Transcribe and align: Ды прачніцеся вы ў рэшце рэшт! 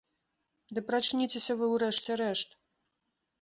Ды 0.77 0.83
прачніцеся 0.87 1.57
вы 1.59 1.65
ў 1.73 1.83
рэшце 1.85 2.11
рэшт! 2.23 2.49